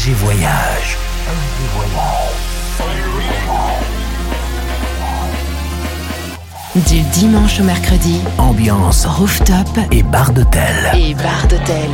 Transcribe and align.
FG 0.00 0.12
Voyage. 0.12 0.96
Du 6.74 7.00
dimanche 7.12 7.60
au 7.60 7.64
mercredi, 7.64 8.22
Ambiance 8.38 9.04
rooftop 9.04 9.68
et 9.92 10.02
bar 10.02 10.32
d'hôtel. 10.32 10.90
et 10.94 11.12
bar 11.12 11.46
d'hôtel. 11.48 11.90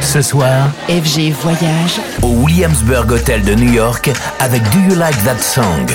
Ce 0.00 0.22
soir, 0.22 0.68
FG 0.88 1.32
Voyage, 1.42 2.00
au 2.22 2.28
Williamsburg 2.44 3.10
Hotel 3.10 3.42
de 3.42 3.54
New 3.54 3.72
York 3.72 4.10
avec 4.38 4.62
Do 4.70 4.78
You 4.88 4.94
Like 4.94 5.16
That 5.24 5.38
Song? 5.40 5.86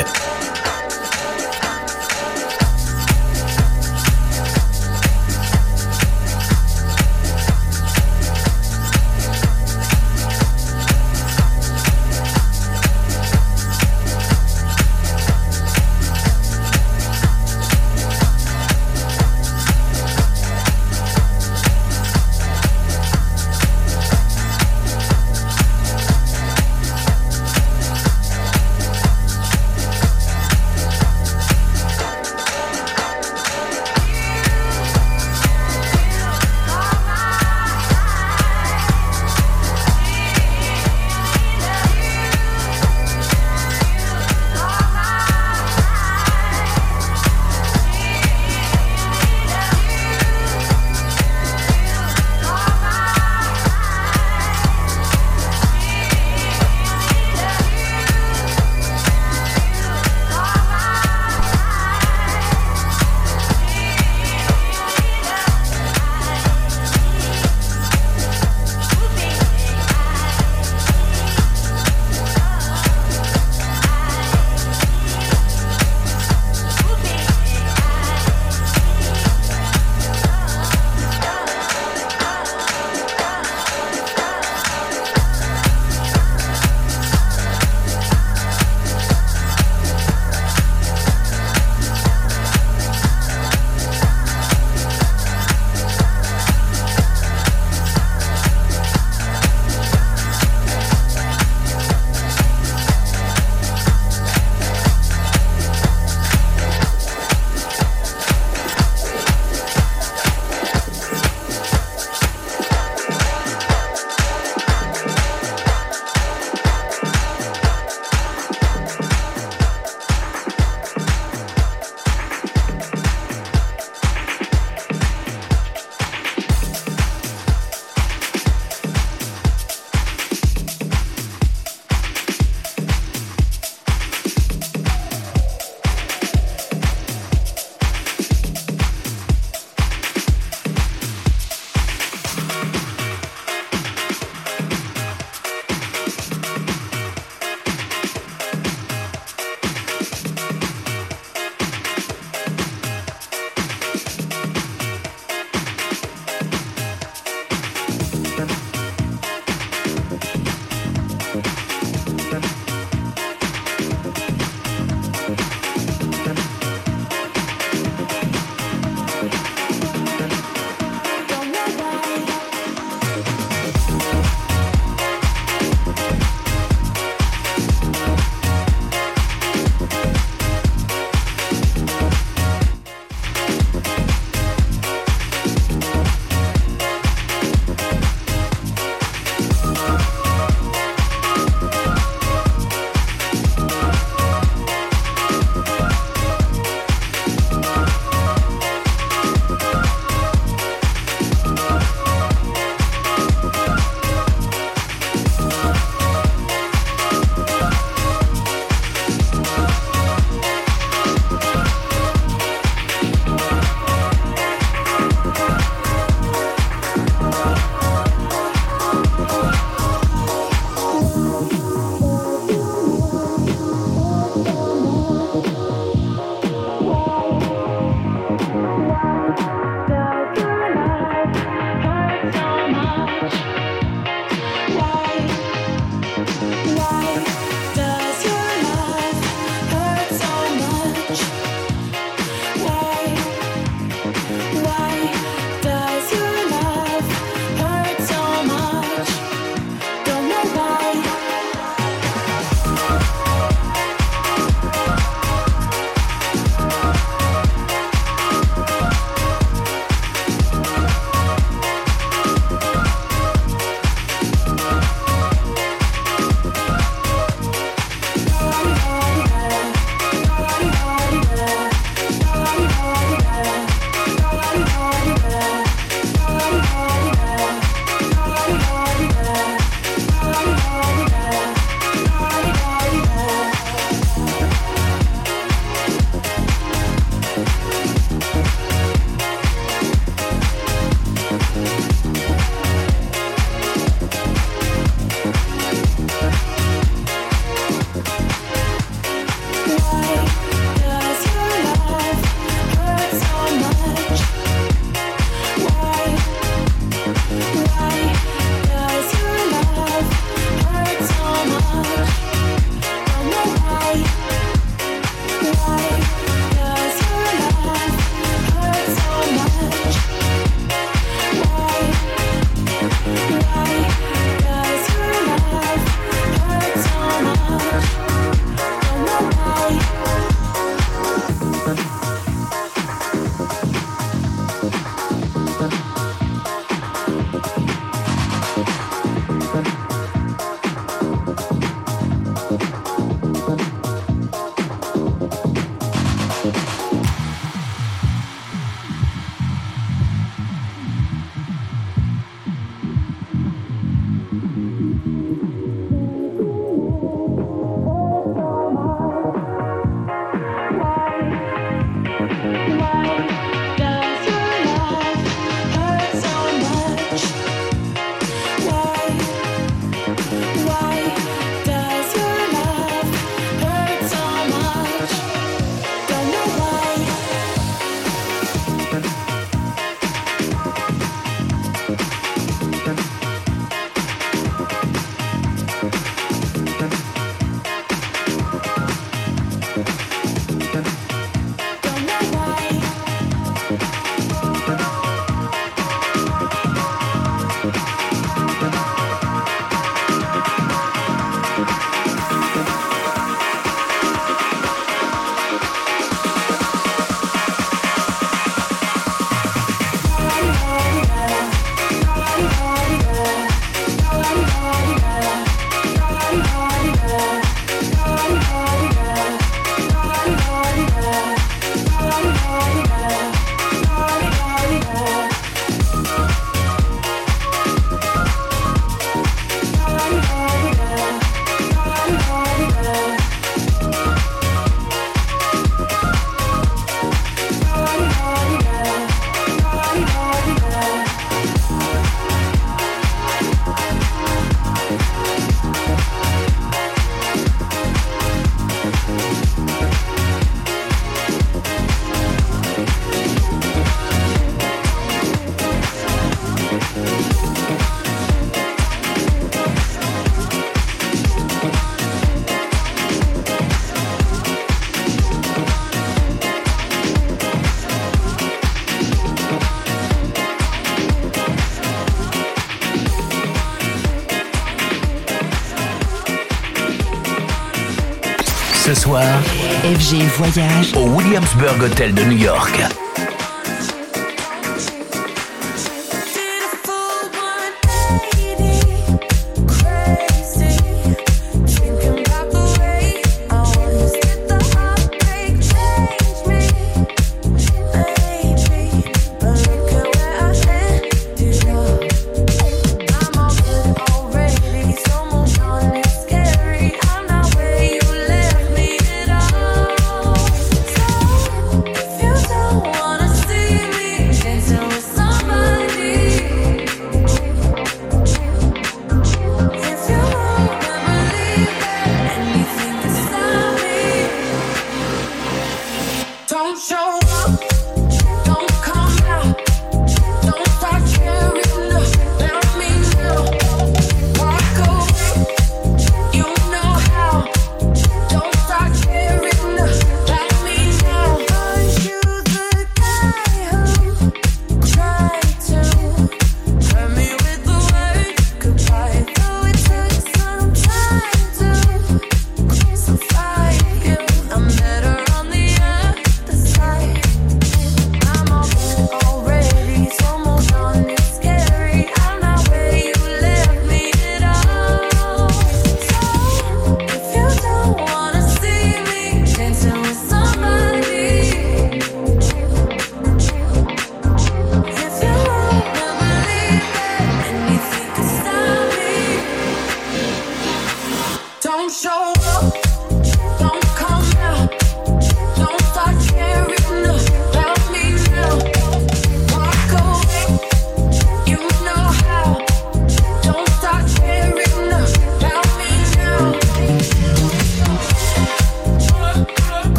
Au 480.95 481.07
Williamsburg 481.16 481.81
Hotel 481.81 482.13
de 482.13 482.24
New 482.24 482.38
York. 482.38 483.02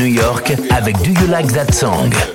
New 0.00 0.06
York 0.06 0.54
avec 0.70 0.96
Do 1.02 1.10
You 1.10 1.26
Like 1.26 1.52
That 1.52 1.74
Song? 1.74 2.29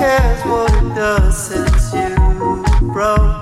cares 0.00 0.42
what 0.46 0.72
it 0.72 0.94
does 0.94 1.36
since 1.36 1.92
you 1.92 2.88
broke? 2.90 3.39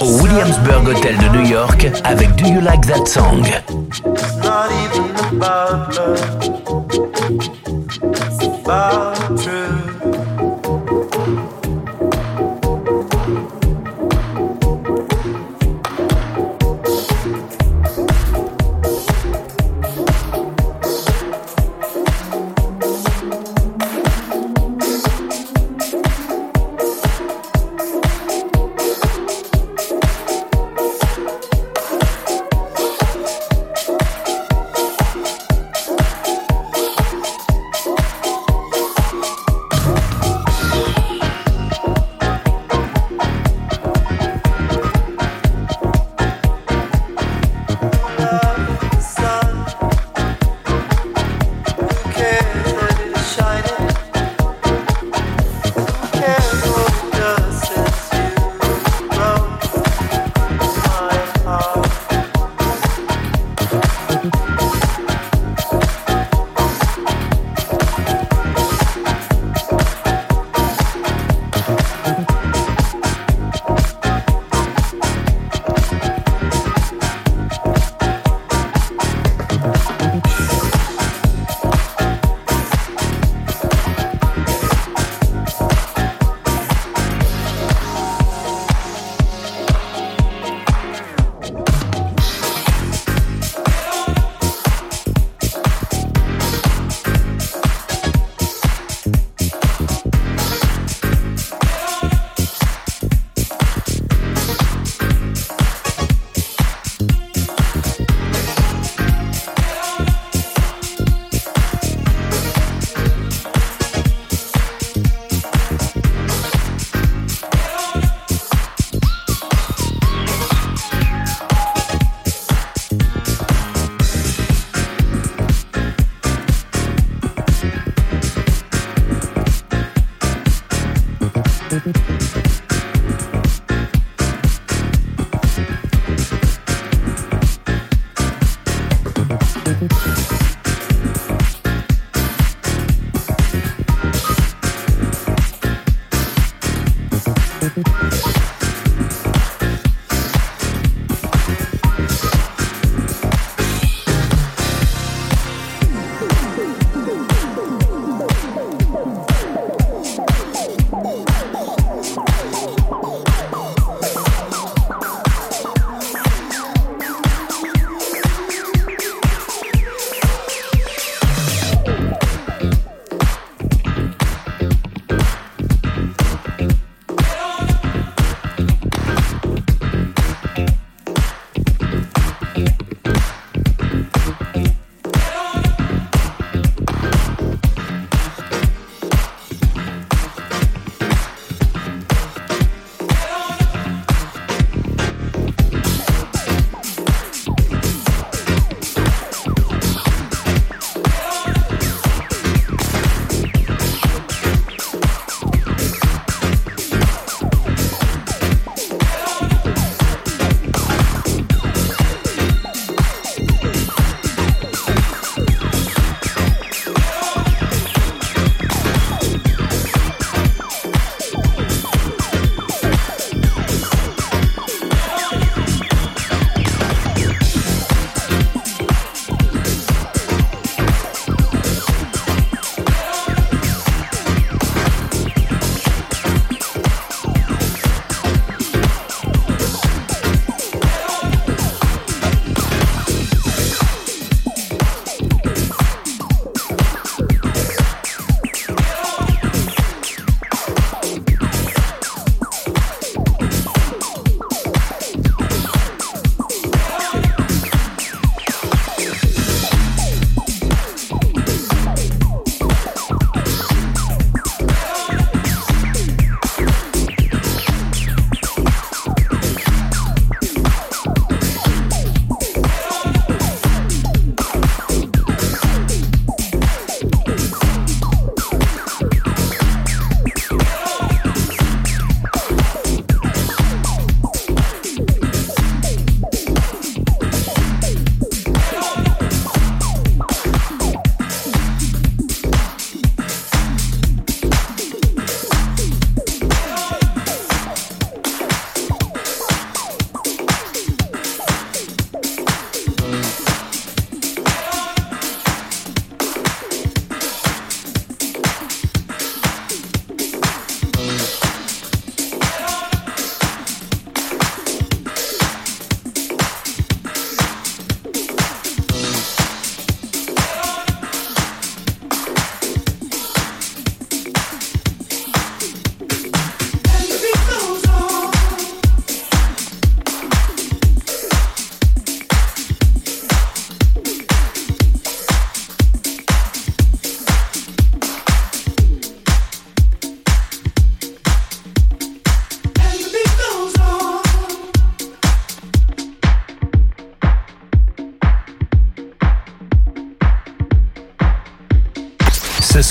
au 0.00 0.20
Williamsburg 0.20 0.88
Hotel 0.88 1.16
de 1.16 1.28
New 1.28 1.46
York 1.48 1.86
avec 2.04 2.34
Do 2.36 2.46
You 2.46 2.60
Like 2.60 2.86
That 2.86 3.06
Song? 3.06 3.42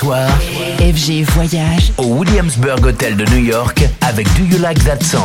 FG 0.04 1.24
Voyage. 1.24 1.94
Au 1.98 2.18
Williamsburg 2.18 2.86
Hotel 2.86 3.16
de 3.16 3.24
New 3.32 3.46
York 3.46 3.82
avec 4.02 4.28
Do 4.38 4.44
You 4.44 4.58
Like 4.62 4.84
That 4.84 5.02
Song? 5.02 5.24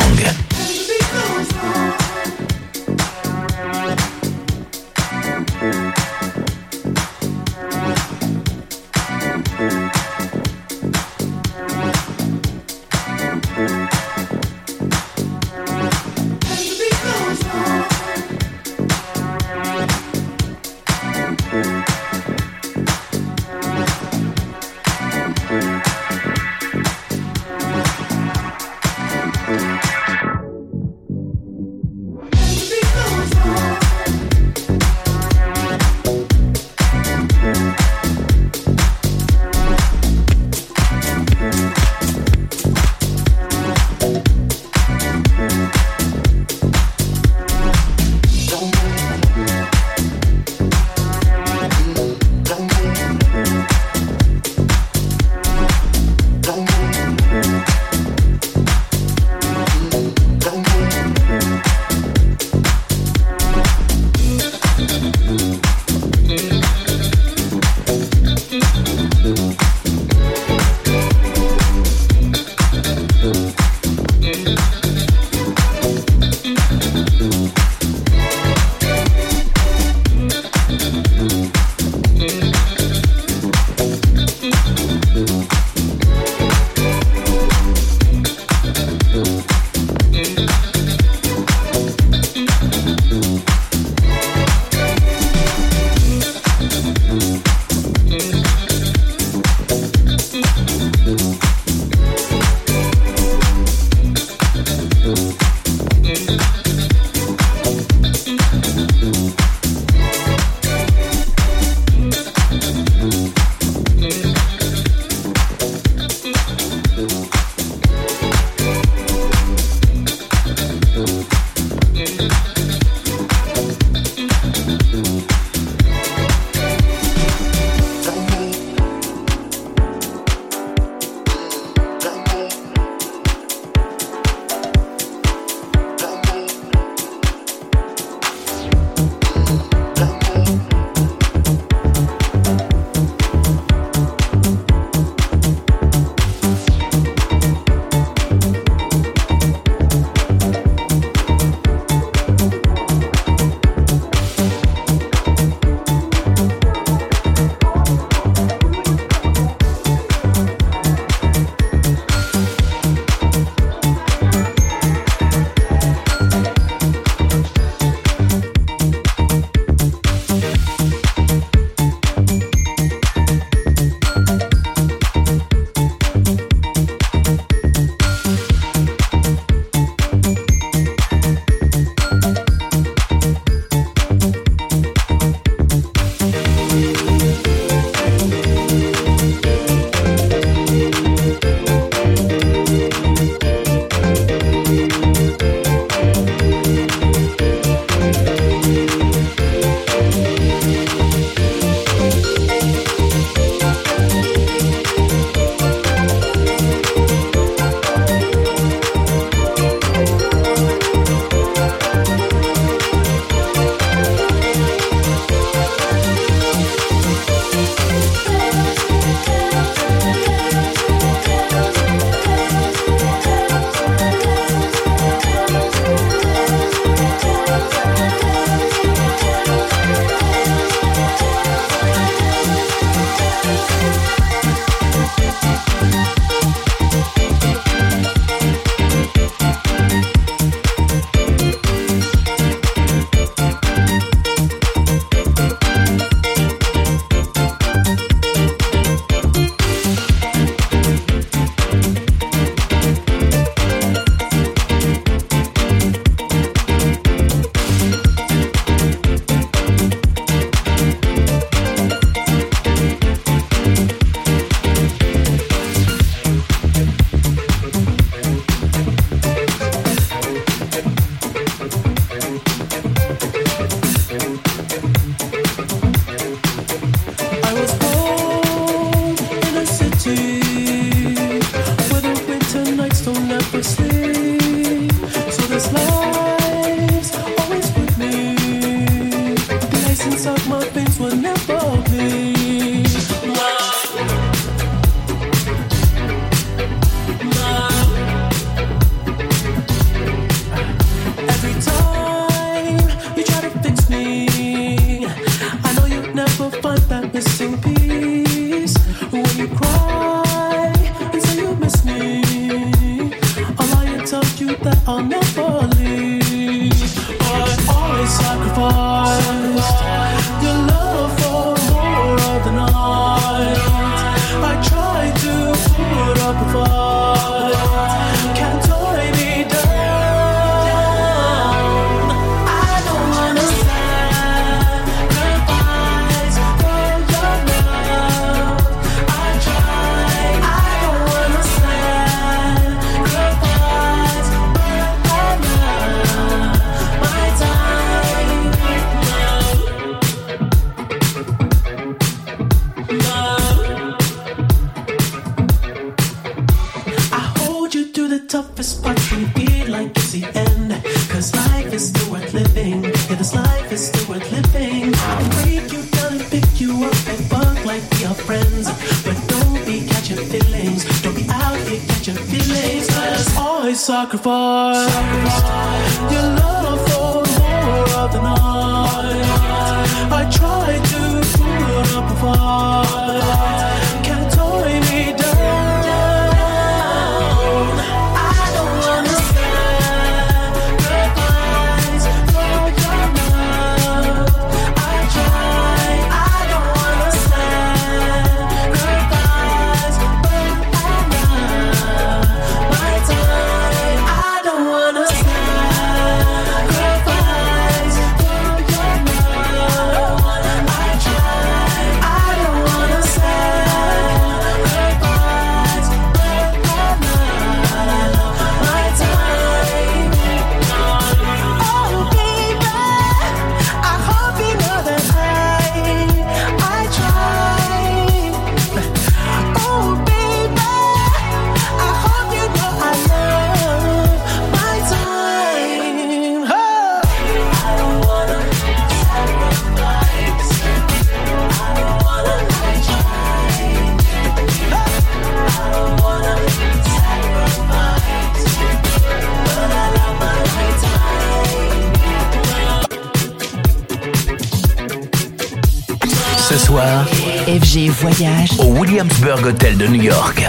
voyage 458.01 458.59
au 458.61 458.73
Williamsburg 458.81 459.45
Hotel 459.45 459.77
de 459.77 459.87
New 459.87 460.03
York. 460.03 460.41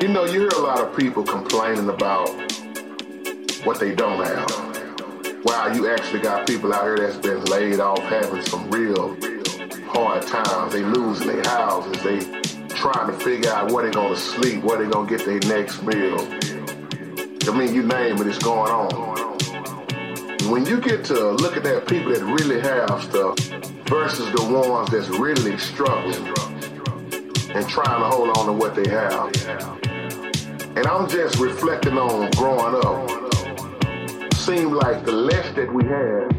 You 0.00 0.08
know, 0.08 0.26
you 0.26 0.40
hear 0.40 0.48
a 0.48 0.60
lot 0.60 0.78
of 0.80 0.94
people 0.94 1.22
complaining 1.22 1.88
about 1.88 2.28
what 3.64 3.80
they 3.80 3.94
don't 3.94 4.22
have. 4.22 4.46
Wow, 5.42 5.72
you 5.72 5.88
actually 5.88 6.20
got 6.20 6.46
people 6.46 6.74
out 6.74 6.84
here 6.84 6.98
that's 6.98 7.16
been 7.16 7.42
laid 7.44 7.80
off 7.80 8.00
having 8.00 8.42
some 8.42 8.70
real 8.70 9.16
hard 9.86 10.26
times. 10.26 10.74
They 10.74 10.82
losing 10.82 11.28
their 11.28 11.44
houses. 11.44 12.02
They 12.02 12.20
trying 12.68 13.06
to 13.06 13.18
figure 13.18 13.50
out 13.50 13.72
where 13.72 13.84
they're 13.84 13.92
gonna 13.92 14.14
sleep, 14.14 14.62
where 14.64 14.76
they're 14.76 14.90
gonna 14.90 15.08
get 15.08 15.24
their 15.24 15.40
next 15.48 15.82
meal. 15.82 16.20
I 17.48 17.56
mean, 17.56 17.74
you 17.74 17.84
name 17.84 18.16
it, 18.20 18.26
it's 18.26 18.38
going 18.38 18.70
on. 18.70 18.92
When 20.50 20.66
you 20.66 20.78
get 20.78 21.06
to 21.06 21.30
look 21.30 21.56
at 21.56 21.62
that 21.62 21.88
people 21.88 22.12
that 22.12 22.22
really 22.22 22.60
have 22.60 23.02
stuff, 23.02 23.51
versus 23.86 24.30
the 24.32 24.42
ones 24.44 24.90
that's 24.90 25.08
really 25.08 25.56
struggling 25.58 26.26
and 27.54 27.68
trying 27.68 28.00
to 28.00 28.08
hold 28.08 28.36
on 28.36 28.46
to 28.46 28.52
what 28.52 28.74
they 28.74 28.88
have. 28.88 29.30
And 30.76 30.86
I'm 30.86 31.08
just 31.08 31.38
reflecting 31.38 31.98
on 31.98 32.30
growing 32.32 32.74
up. 32.84 33.10
Seemed 34.34 34.72
like 34.72 35.04
the 35.04 35.12
less 35.12 35.52
that 35.54 35.72
we 35.72 35.84
had, 35.84 36.32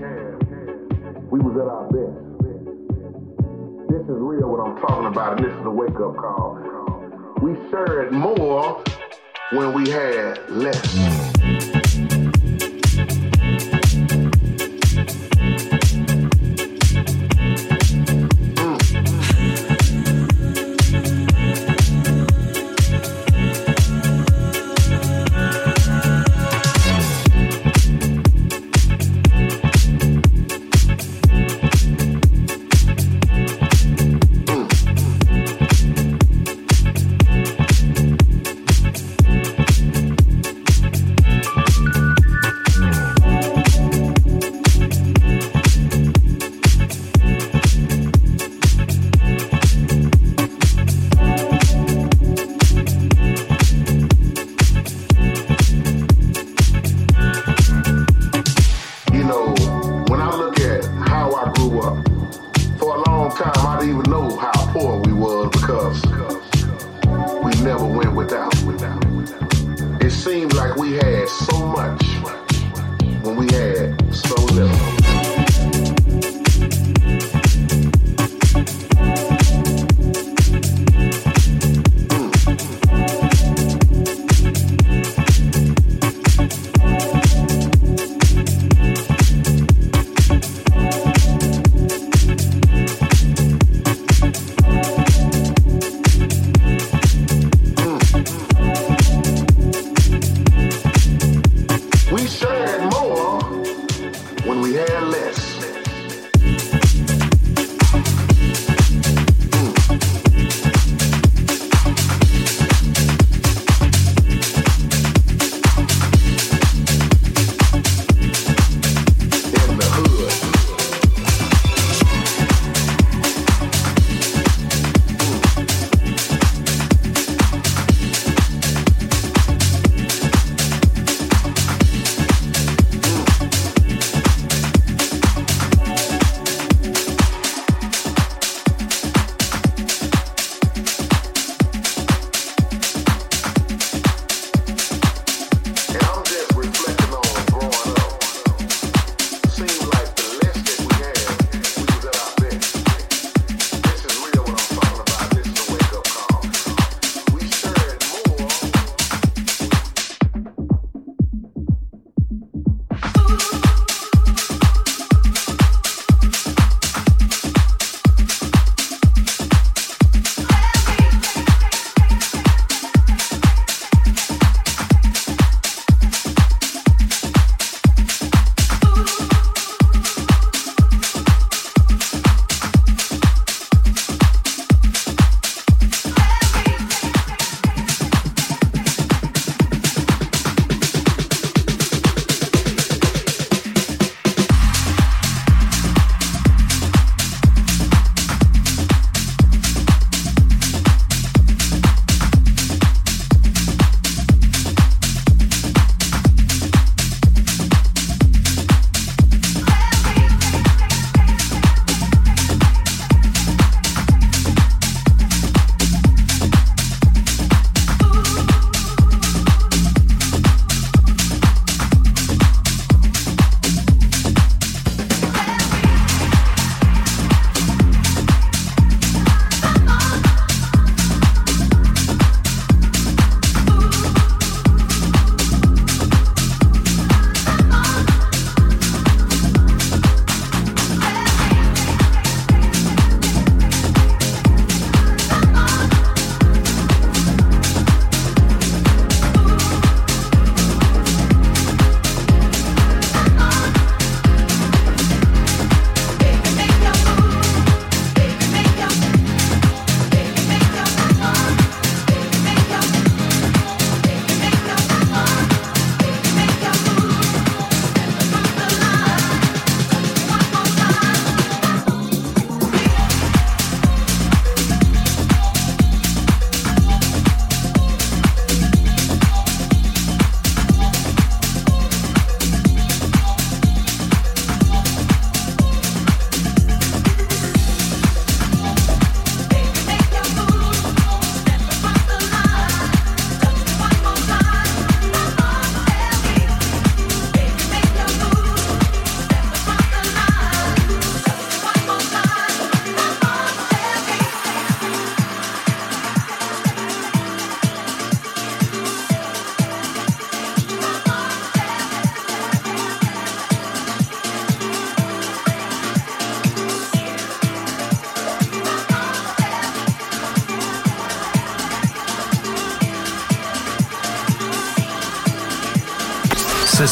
we 1.32 1.40
was 1.40 1.56
at 1.56 1.68
our 1.68 1.88
best. 1.92 2.20
This 3.90 4.02
is 4.02 4.20
real 4.20 4.50
what 4.50 4.60
I'm 4.60 4.76
talking 4.82 5.06
about, 5.06 5.38
and 5.40 5.46
this 5.46 5.54
is 5.54 5.66
a 5.66 5.70
wake-up 5.70 6.16
call. 6.18 6.60
We 7.42 7.56
shared 7.70 8.12
more 8.12 8.84
when 9.52 9.74
we 9.74 9.90
had 9.90 10.50
less. 10.50 11.63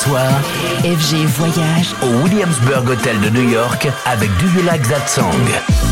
Soir. 0.01 0.41
FG 0.83 1.25
Voyage. 1.27 1.93
Au 2.01 2.23
Williamsburg 2.23 2.89
Hotel 2.89 3.19
de 3.19 3.29
New 3.29 3.49
York 3.49 3.87
avec 4.05 4.29
Do 4.37 4.47
You 4.47 4.65
Like 4.65 4.87
That 4.89 5.07
Song 5.07 5.90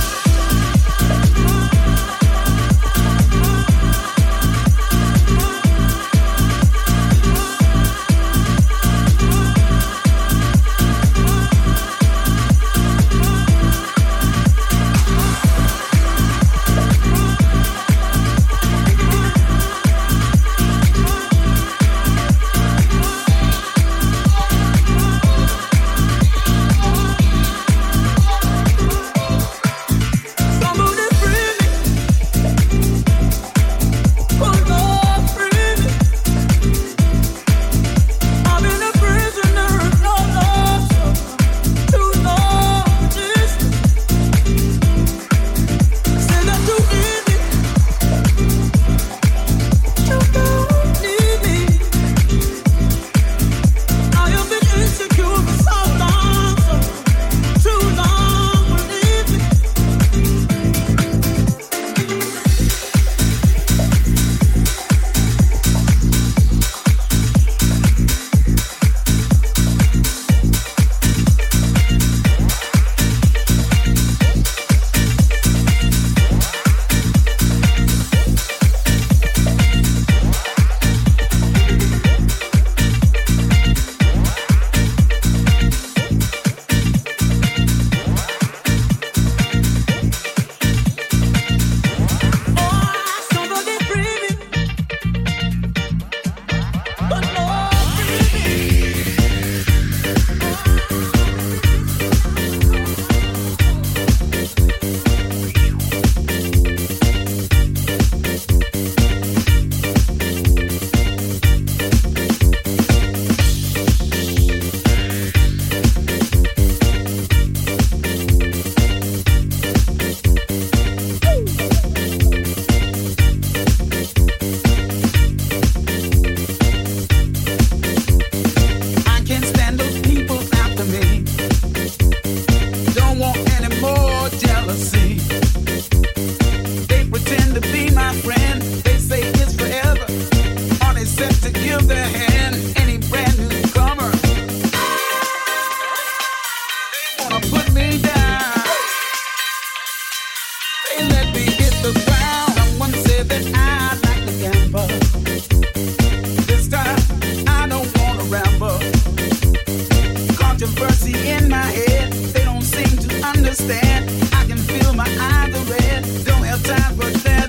understand. 163.49 164.11
I 164.31 164.45
can 164.45 164.57
feel 164.59 164.93
my 164.93 165.09
eyes 165.19 165.55
are 165.55 165.73
red. 165.73 166.03
Don't 166.23 166.43
have 166.43 166.61
time 166.63 166.95
for 166.95 167.09
that. 167.23 167.48